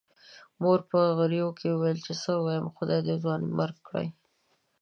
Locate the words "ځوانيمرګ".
3.23-3.77